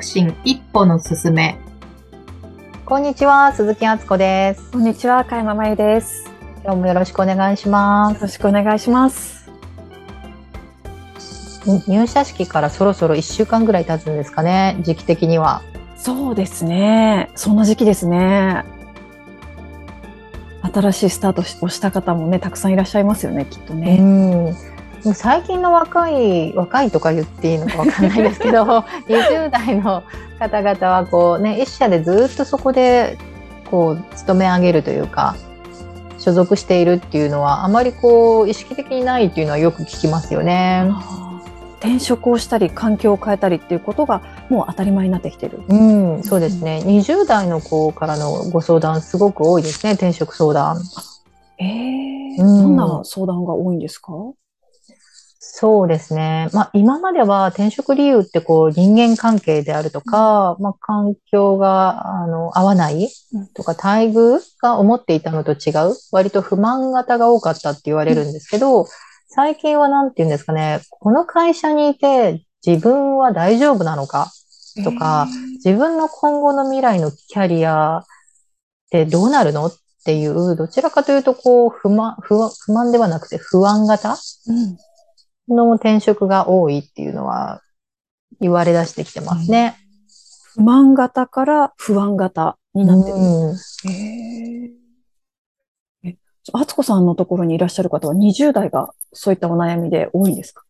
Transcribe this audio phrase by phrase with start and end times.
[0.00, 1.58] 促進一歩の進め。
[2.86, 4.70] こんにちは、鈴木敦子です。
[4.70, 6.24] こんにちは、かやままゆです。
[6.24, 6.30] よ
[6.64, 8.22] 今日もよろしくお願いします。
[8.22, 9.50] ろしくお願いします。
[11.86, 15.60] 入社式からそろそろ1週間ぐらい経つんですかね、時期的には。
[15.98, 17.30] そうですね。
[17.34, 18.64] そんな時期ですね。
[20.62, 24.54] 新しいスタートをした方もね、たくさんいらっしゃいますよね、きっとうね。
[25.02, 25.04] ん。
[25.06, 28.62] もう最近の若い、若いとか言っていいのかわかんないですけど、
[29.08, 30.02] 20代の
[30.38, 33.18] 方々はこうね、一社でずっとそこで
[33.70, 35.36] こう勤め上げるというか、
[36.18, 40.90] 所属しているっていうのはあまりこう意識的にないっていうのはよく聞きますよね。
[41.78, 45.62] 転職をしたり、環境を変えたりっていうことがもう当たり前になってきてる。
[45.66, 45.74] う
[46.18, 46.82] ん、そうですね。
[46.84, 50.76] 20代の子からのご相談すごく多いですね、転職相談。
[51.58, 54.12] ええうんどんな相談が多いんですか？
[55.60, 56.48] そうですね。
[56.54, 63.46] まあ今までは転職理由ってこう人間関係であるとか、まあ環境があの合わないうん。
[63.48, 68.86] とか待遇が思っていたのと違う、割と不満型が多かったって言われるんですけど、
[69.28, 74.32] 最近はなんて言うんですかね、この会社にいて自分は大丈夫なのか
[74.82, 78.04] とか、自分の今後の未来のキャリアっ
[78.90, 79.66] てどうなるの？
[79.66, 79.74] っ
[80.06, 84.78] ていう、どちらかというと、こう、不満、不安不満ではなくて不安型うん
[85.50, 87.60] の転職が多いっていうのは
[88.40, 89.76] 言われ出してきてますね。
[90.54, 93.16] 不満型から不安型になってる。
[93.16, 93.56] うん
[93.90, 94.66] へ
[96.04, 96.10] え。
[96.10, 96.16] え、
[96.52, 100.64] あつこさんのところにいらっしゃる方は20代がそういったお悩みで多いんですか？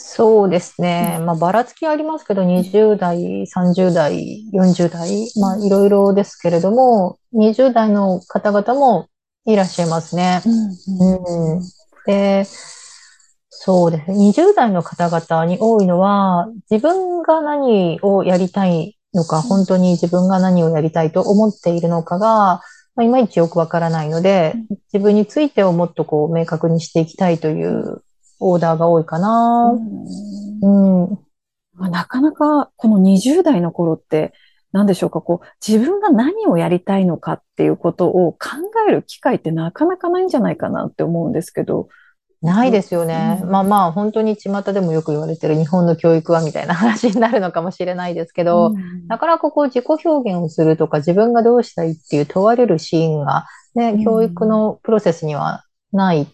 [0.00, 1.18] そうですね。
[1.24, 9.08] まあ、ばらつきありますけど、20代、30代、40代、まあ、いろいろですけれども、20代の方々も
[9.44, 10.40] いらっしゃいますね。
[10.44, 11.60] うん
[12.06, 12.46] で、
[13.50, 14.16] そうですね。
[14.16, 22.60] 20代の方々に多いのは、自分が何をやりたいのか、本当に自分が何をやりたいと思っているのかが、
[22.94, 24.54] まあ、いまいちよくわからないので、
[24.92, 28.02] 自分についてをもっとこう明確にしていきたいという
[28.40, 29.72] オーダーが多いかな。
[30.62, 31.18] うんうん。
[31.74, 34.32] まあなかなかこの20代の頃って
[34.72, 38.38] 何でしょうか、こう自分が何をやりたいのかっていうことを考
[38.88, 41.88] える機会ってなかなかないんじゃないかなって思うんですけど。
[42.40, 43.40] ないですよね。
[43.42, 43.50] うん。
[43.50, 49.06] まあまあ、本当に巷でもよく言われてる日本の教育はみたいな話になるのかもしれないですけど、うん。
[49.08, 54.04] なかなかこう自己表現をするとか自分がどうしたいっていう問われるシーンがね、うん。
[54.04, 56.28] 教育のプロセスにはない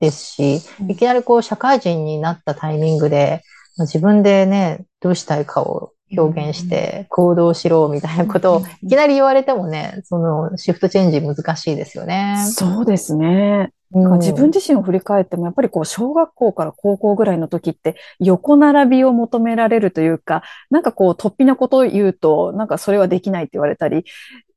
[0.00, 0.90] ですし、うん。
[0.90, 3.42] いきなりこう社会人になったタイミングで、
[3.76, 12.36] まあ自分でね、どうしたいかを表現して行動しろみたいなことをいきなり言われてもね、そのシフトチェンジ難しいですよね。
[12.52, 13.70] そうですね。
[13.92, 14.18] うん。
[14.18, 24.04] 自分自身を振り返っても、やっぱりこう、小学校から高校ぐらいの時って、横並びを求められるというか、なんかこう、突飛なことを言うと、なんかそれはできないって言われたり、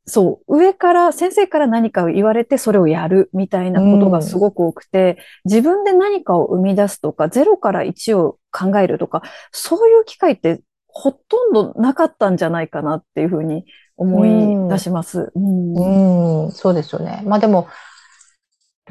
[0.05, 15.31] そう、上から、先生から何かを言われて、それをやるみたいなことがすごく多くて、自分で何かを生み出すとか、0から1を考えるとか、そういう機会ってほとんどなかったんじゃないかなっていうふうに思い出します。
[15.35, 16.45] うん。
[16.45, 17.23] うん、そうですよね。
[17.25, 17.67] まあでも、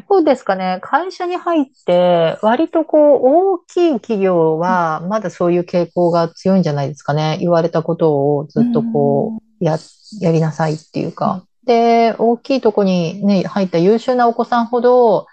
[0.09, 0.79] どうですかね。
[0.81, 7.37] 会社に入って、割とこう、大きい企業は、まだそういう傾向が強いんじゃないですかね。
[7.41, 9.79] 言われたことをずっとこう、や、
[10.21, 11.45] やりなさいっていうか。
[11.67, 15.27] で、大きいとこにね、入った優秀なお子さんほど、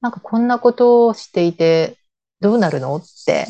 [0.00, 1.98] なんかこんなことをしていて、
[2.40, 3.46] どうなるのって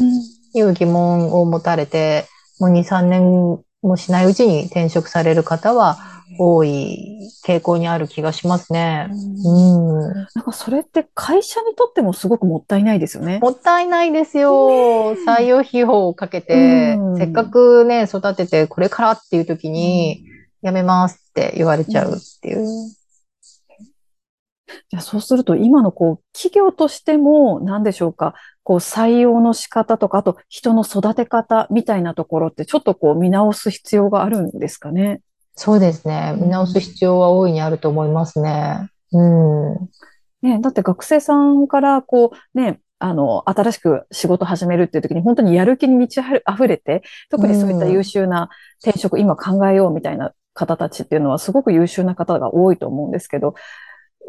[0.55, 2.27] いう疑問を持たれて、
[2.61, 5.98] もう2、3年もしないうちに転職される方は
[6.38, 9.09] 多い傾向にある気がしますね。
[9.44, 10.12] うんうん。
[10.12, 13.38] なんかそれって会社にとってもすごくもったいないですよね。
[13.41, 15.15] もったいないですよ。
[15.26, 20.25] 採用費用をかけてう、んせっかくね、育ててこれからっていう時に、
[20.62, 22.66] 辞めますって言われちゃうっていう。
[24.88, 35.21] じゃあそうすると今のこう企業としても何でしょうか、こう採用の仕方とか、あと人の育て方みたいなところってちょっとこう見直す必要があるんですかね？
[35.54, 36.34] そうですね。
[36.39, 38.91] 見直す必要は大いにあると思いますね。
[39.13, 39.89] うん。
[40.42, 48.51] ね、だって学生さんからこうね、あの、新しく仕事始めるっていう時に本当にやる気に満ち溢れて、特にそういった優秀な
[48.83, 53.54] 転職、今考えようみたいな方たちっていうのはすごく優秀な方が多いと思うんですけど、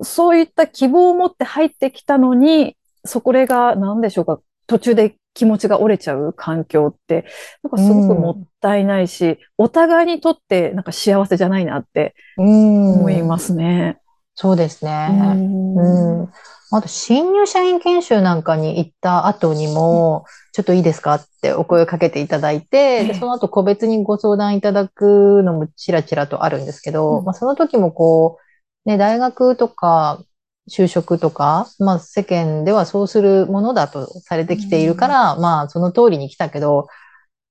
[0.01, 2.75] そういった希望を持って入ってきたのに、
[3.06, 7.25] そこが何でしょうか、途中で気持ちが折れちゃう環境って、
[7.63, 12.94] なんかすごくもったいないし、お互いにとってなんか幸せじゃないなってうん。
[12.94, 14.00] 思いますね。
[14.36, 15.12] そうですうね。
[15.12, 16.22] ん。
[16.22, 16.30] うん。
[16.72, 28.47] あと、新入社員研修なんかに行った後にも、ちょっといいですかってお声をかけていただいて、で、ええその後個別にご相談いただくのもちらちらとあるんですけど、うんまあ、その時もこう、
[28.88, 30.24] ね、大学とか、
[30.69, 36.88] 就職とか、まあ、世間ではそうするものだとされてきているから、まあ、その通りに来たけど、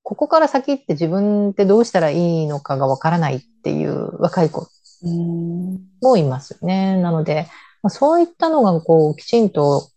[0.02, 4.66] ここから先って自分ってどうしたらいいのかがわからないっていう若い子
[5.02, 5.80] うん。
[6.00, 6.96] もいますよね。
[7.02, 7.48] なので、
[7.82, 9.90] まあ、そういったのがこう、きちんと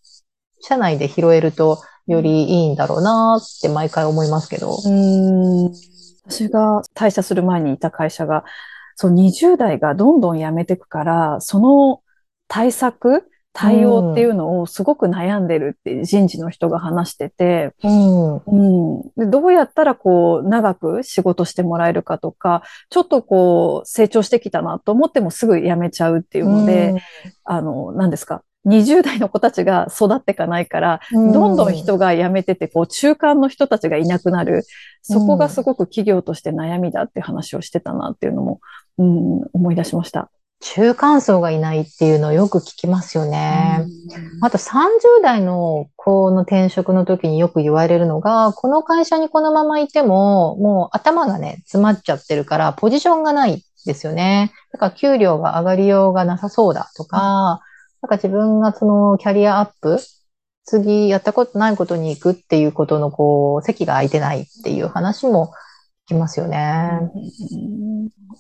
[0.62, 4.78] 社内で拾えるとよりいいんだろうなって毎回思いますけど。
[4.84, 5.72] うん。
[6.26, 8.44] 私が退社する前にいた会社が、
[9.02, 12.02] そう、20代がどんどん辞めていくから、その
[12.50, 18.36] 対策、対応っていうのをすごく悩んでるって人事の人が話してて、うん。
[18.40, 19.02] うん。
[19.16, 27.02] で、どうやったらこう、長く仕事してもらえるかとか、ちょっとこう、成長してきたなと思ってもすぐ辞めちゃうっていうので、
[27.46, 28.44] あの、何ですか。
[28.66, 34.64] 20代の子たちが育っていかないから、うんどんどん人が辞めてて、こう、中間の人たちがいなくなる。
[35.02, 38.60] そこがすごく企業として悩みだって話をしてたなっていうのも、
[39.00, 40.30] うん、思い出しました。
[40.62, 43.86] 中間層がいないっていうのをよく聞きますよね。
[44.42, 54.52] あと30代の子の転職の時によく言われるのが、この会社にこのままいても、もう頭がね、詰まっちゃってるから、ポジションがないですよね。
[54.74, 57.62] だから給料が上がりようがなさそうだとか、
[58.02, 59.98] なんか自分がそのキャリアアップ、
[60.66, 65.69] 次やったことないことに行くっていうことのこう、席が空いてないっていう話も聞
[66.10, 67.12] きますよね。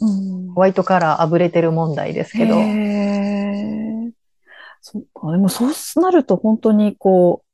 [0.01, 2.55] うんホワイトカラーあぶれてる問題ですけど。
[4.81, 5.31] そっか。
[5.31, 7.45] でもそうなると本当にこう、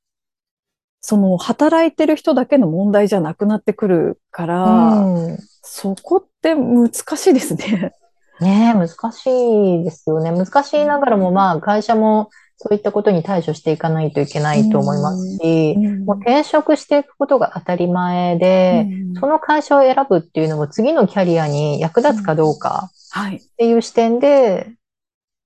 [1.02, 4.64] その働いてる人だけの問題じゃなくなってくるから、
[5.00, 7.92] うんそこって難しいですね。
[8.40, 10.32] ねえ、難しいですよね。
[10.32, 15.76] 難しいながらも、まあ、会社もそういったことに対処していかないといけないと思いますし、
[16.06, 18.88] もう転職していくことが当たり前で、
[19.20, 23.38] その会社を選ぶっていうのも次のキャリアに役立つかどうかはい。
[23.38, 24.72] っていう視点で、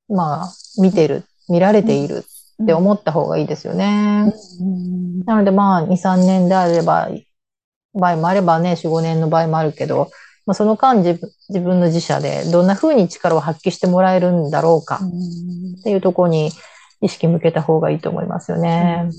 [0.07, 2.25] まあ、見てる、見られている
[2.63, 4.33] って思った方がいいですよね。
[4.59, 5.19] うん。
[5.25, 7.09] なのでまあ、2、3年であれば、
[7.93, 10.11] 場合もあればね、4、5年の場合もあるけど、
[10.45, 14.99] まあ、その間自分自分の自社でどんな風に力を発揮してもらえるんだろうか
[15.79, 16.51] っていうところに
[17.01, 19.09] 意識向けた方がいいと思いますよね。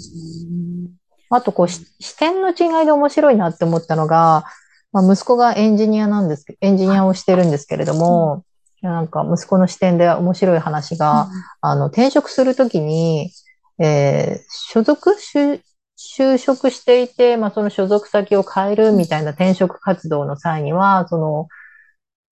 [1.30, 4.44] あとこうし視点の違いで面白いなって思ったのが、
[4.92, 8.44] まあ、息子がエンジニアなんですけど、エンジニアをしてるんですけれども、
[8.82, 11.28] なんか息子の視点で面白い話が、
[11.60, 13.30] あの、転職するときに、
[13.78, 14.42] えー
[14.72, 15.60] 所属就、
[15.96, 21.48] 就職していて、まあ、その所属先を変えるみたいな転職活動の際には、その、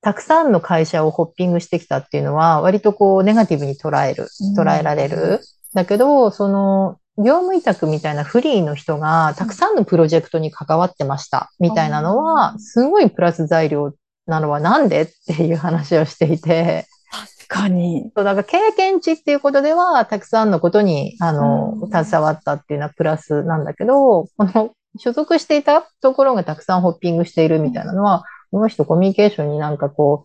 [0.00, 5.40] たくさんの会社をホッピングしてきたっていうのは、割とこう、ネガティブに捉える、捉えられる。
[5.74, 13.92] だけど、その、業務委託みたいなフリーの人がたくさんのプロジェクトに関わってました、みたいなのは、すごいプラス材料
[14.26, 18.12] なのはなんでっていう話をしていて、確かに。
[18.14, 30.24] そう、だから経験値っていうことでは、たくさんのことに、あのうん、携わったっていうのはプラスなんだけど、この、所属していたところがたくさんホッピングしているみたいなのは、この人コミュニケーションになんかこ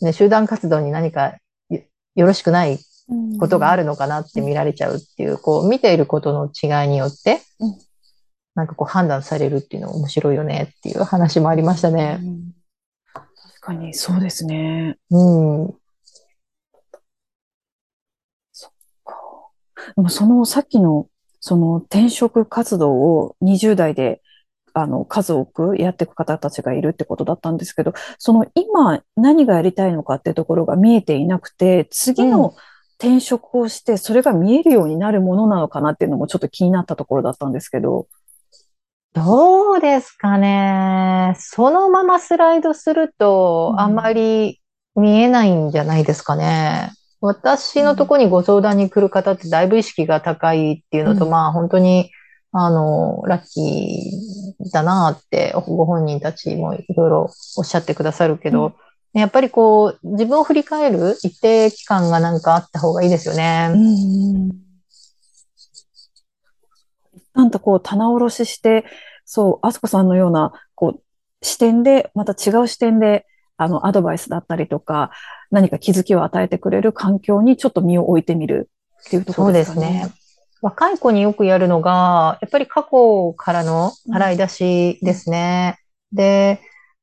[0.00, 1.36] う、ね、集団活動に何か
[1.70, 1.80] よ
[2.14, 2.78] よろしくない
[3.38, 7.78] ことがあるのかなって見られちゃうっていう、こう、見ていることの違いによってうん、
[8.54, 12.18] なんかこう判断されるっていうの面白いよねっていう話もありましたね。
[12.22, 12.52] うん
[13.14, 14.98] 確かに、そうですね。
[15.10, 15.74] うん。
[19.96, 21.08] でもそのさっきの、
[21.40, 24.22] その転職活動を20代で、
[24.74, 32.54] あの、数多くやっていく方たちがいるってことだったんですけど、その今何がやりたいのかってところが見えていなくて、次の
[32.98, 38.08] 転職をして、それが見えるようになるものなのかなっていうのもちょっと気になったところだったんですけど。
[39.12, 41.34] どうですかね。
[41.38, 44.60] そのままスライドするとう、んあんまり
[44.96, 46.90] 見えないんじゃないですかね。
[47.20, 52.10] 私のとこにご相談に来る方ってだいぶ意識が高いっていうのと、うんまあ本当に、
[52.56, 58.74] あの、ラッキーだなって、ご本人たちもいろいろおっしゃってくださるけど、
[59.12, 63.72] やっぱりこう、自分を振り返る一定期間がなんかあった方がいいですよね。
[67.12, 68.84] 一旦とこう棚卸しして、
[69.24, 71.02] そう、あすこさんのような、こう、
[71.44, 75.10] 視点で、また違う視点で、あの、アドバイスだったりとか、
[75.50, 78.70] 何か気づきを与えてくれる環境にちょっと身を置いてみる
[79.06, 80.23] っていうとこそうろでかですすねね。。
[80.64, 85.78] 若い子によくやるのが、やっぱり過去からの払い出しですね。
[86.10, 86.62] で、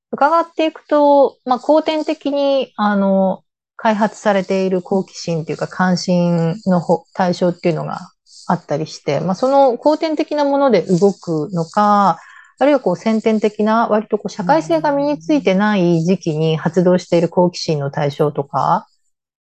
[0.10, 3.44] 伺っていくと、まあ、後天的に、あの、
[3.76, 8.00] 開発されている好奇心っていうか関心のほ対象っていうのが
[8.48, 12.18] あったりして、まあ、その後天的なもので動くのか、
[12.58, 18.88] あるいはこう先天的な割とこう社会性が身についてない時期に発動している好奇心の対象とか、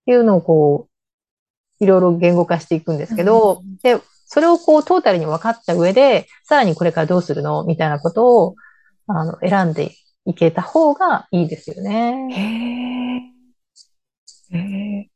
[0.06, 0.95] いうのをこう、
[1.80, 7.64] いろいろ言語化していくんですけど、で、それをこうトータルに分かった上で、さらにこれからどうするの？
[7.66, 8.56] みたいなことを、
[9.08, 9.92] あの、選んで
[10.26, 12.28] いけた方がいいですよね。
[14.52, 14.58] へえ。
[14.58, 14.60] へ
[15.02, 15.10] え。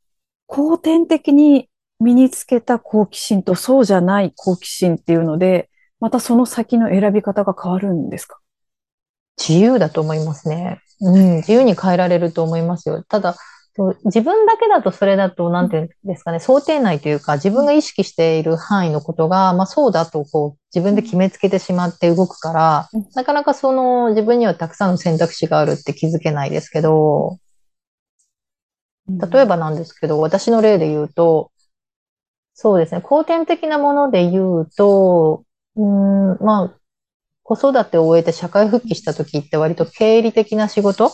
[0.47, 8.39] 後天的に身につけた好奇心とそうじゃない好奇心っていうので、またその先の選び方が変わるんですか？
[9.37, 10.81] 自由だと思いますね。
[11.01, 13.03] うん、自由に変えられると思いますよ。
[13.03, 13.35] ただ、
[14.05, 27.37] 自分だけだとそれだと、なんていうんですかね、想定内というか、自分が意識している範囲のことが、まあそうだと、こう、自分で決めつけてしまって動くから、なかなかその、自分にはたくさんの選択肢があるって気づけないですけど、
[29.07, 31.51] 例えばなんですけど、私の例で言うと、
[32.53, 35.43] そうですね、後天的なもので言うと、
[35.75, 36.79] うん、まあ、
[37.43, 41.11] 子育てを終えて社会復帰した時って割と経理的な仕事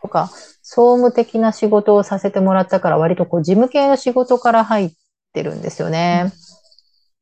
[0.00, 0.30] とか、
[0.62, 4.92] 総務的な仕事をさせてもらったから割とこう事務系の仕事から入っ
[5.32, 6.32] てるんですよね。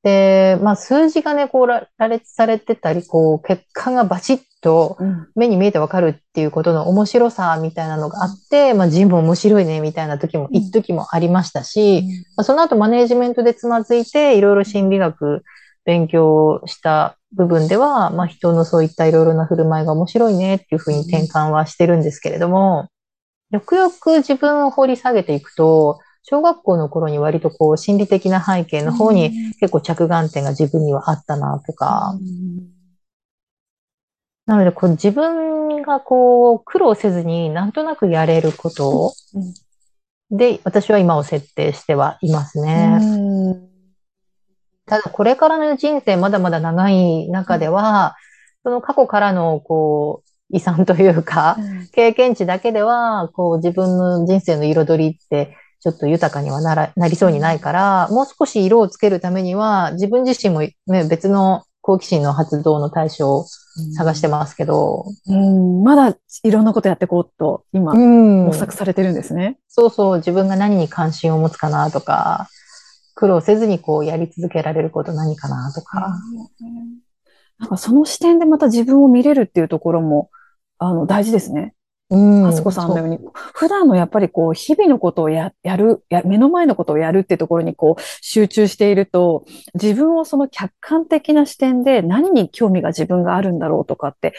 [0.02, 4.96] で、まあ数字がね、こう羅列されてたり、こう結果がバチッと
[5.34, 12.02] 目に見えてわかるっていうことの面白さみたいなのがあって、まあ人も面白いねみたいな時も、一時もありましたし、
[12.36, 15.44] まあ、その後マネージメントでつまずいて、いろいろ心理学
[15.90, 22.88] 勉強した部分では、まあ人のそういったいろいろな振る舞いが面白いねっていうふうに転換はしてるんですけれども、
[23.50, 32.14] よくよく自分を掘り下げていくと、小学校の頃に割とこう心理的な背景の方に結構着眼点が自分にはあったなとか、
[34.46, 39.12] なのでこう自分がこう苦労せずになんとなくやれること
[40.30, 43.00] で私は今を設定してはいますね。
[44.90, 48.16] ただこれからの人生まだまだ長い中では、
[48.64, 51.56] その過去からのこう遺産というか、
[51.92, 60.74] 経験値だけでは、こう自分の人生の彩りってちょっと豊かにはならなりそうにないから、もう少し色をつけるためには、自分自身も、ね、
[61.08, 63.46] 別の好奇心の発動の対象を
[63.96, 65.04] 探してますけど。
[65.28, 69.56] うん、まだいろんなことやっていこうと、今、模索されてるんですね。
[69.68, 72.48] そうそう、自分が何に関心を持つかなとか、
[73.20, 76.14] 苦労せずにこうやり続けられること何かなとか。
[77.58, 80.30] なんかその視点でまた自分を見れるっていうところも、
[80.78, 81.74] あの、大事ですね。
[82.08, 82.46] うん。
[82.46, 94.32] あすこさんのように、普段のやっぱりこう、日々のことをや、やるや、目の前のことをやるっていうところにこう、集中していると、自分をその客観的な視点で何に興味が自分があるんだろうとかって、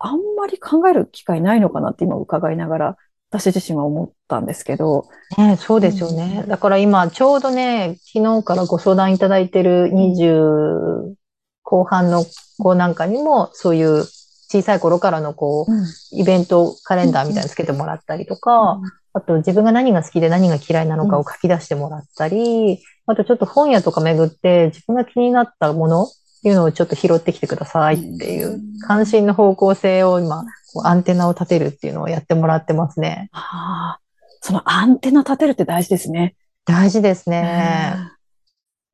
[0.00, 2.96] あんまり考える機会ないのかなって今伺いながら
[3.38, 5.06] 私自身は思ったんですけど。
[5.38, 6.40] ね、そうですよね。
[6.42, 11.14] うん、だから今、ちょうどね、昨日からご相談いただいてる20
[11.62, 12.24] 後半の
[12.58, 14.04] 子なんかにも、そういう
[14.48, 26.08] 小さい頃からのこう、うん、イベントカレンダーみたいにつけてもらったりとか、うん、あと自分が何が好きで何が嫌いなのかを書き出してもらったり、あとちょっと本屋とか巡って自分が気になったもの
[26.48, 30.44] いうのをちょっと拾ってきてくださいっていう関心の方向性を今
[30.84, 33.28] アンテナを立てるっていうのをやってもらってますね。
[33.32, 34.00] ああ、
[34.40, 36.36] そのアンテナ立てるって大事ですね。
[36.64, 37.96] 大事ですね。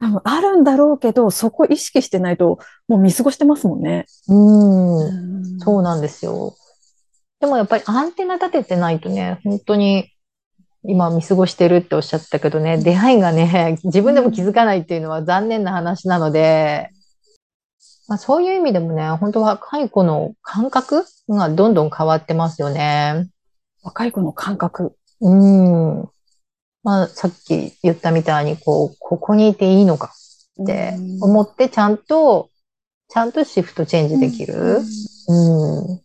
[0.00, 4.06] 多分あるんだろうけど、そこ意識してないと、もう見過ごしてますもんね。
[4.28, 5.59] うん。
[5.61, 6.54] そうなんですよ。
[7.40, 10.12] でもやっぱりアンテナ立ててないとね、本当に
[10.85, 16.90] 今見過ごしてるっておっしゃったけどね、出会いがね、自分でも気づかないっていうのは残念な話なので、
[18.12, 23.26] まあ、そういう意味でもね、本当若い子の感覚がどんどん変わってますよね。
[23.83, 24.95] 若い子の感覚。
[25.23, 26.11] うん。
[26.83, 30.12] まあ、さっき言ったみたいに、こう、ここにいていいのか
[30.62, 30.92] って
[31.23, 32.50] 思って、ちゃんと、
[33.09, 34.81] ちゃんとシフトチェンジできる。
[35.28, 36.00] うん。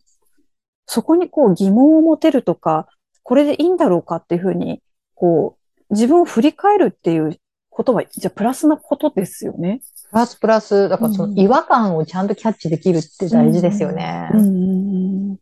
[0.86, 2.88] そこにこう疑問を持てるとか、
[3.22, 4.80] これでいいんだろうかっていうふうに、
[5.14, 5.58] こ
[5.90, 7.38] う、自分を振り返るっていう
[7.68, 9.82] ことは、じゃあプラスなことですよね。
[10.10, 14.30] プラスプラス、だからその違和感をちゃんとキャッチできるって大事ですよね。
[14.32, 15.36] うん。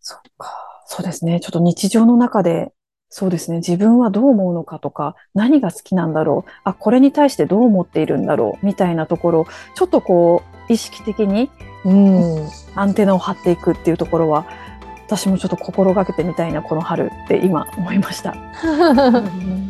[0.00, 0.82] そっか。
[0.86, 1.40] そうですね。
[1.40, 2.72] ちょっと日常の中で、
[3.10, 3.58] そうですね。
[3.58, 6.50] 自分はどう思うのかとか、何が好きなんだろう。
[6.64, 8.66] あ、これに対してどう思っているんだろう。
[8.66, 11.50] みたいなところ、ちょっとこう、意識的に、
[11.84, 14.46] うん、アンテナを張っていくっていうところは、
[15.06, 18.34] 私もちょっと心がけてみたいな、この春って今思いました。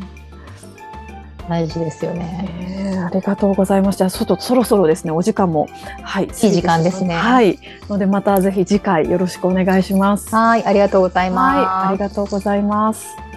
[1.49, 2.49] 大事ですよね。
[2.61, 4.11] えー、ありがとうございました。
[4.11, 5.69] ちょっとそろそろですね、お時間も。
[6.03, 6.25] はい。
[6.25, 7.15] いい時間ですね。
[7.15, 7.59] はい。
[7.89, 10.35] ので、またぜひ次回よろしくお願いします。
[10.35, 10.65] はい。
[10.65, 11.57] ありがとうございます。
[11.57, 11.89] はい。
[11.89, 13.28] ありがとうございます。